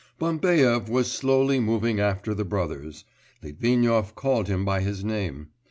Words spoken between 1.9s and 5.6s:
after the brothers.... Litvinov called him by his name.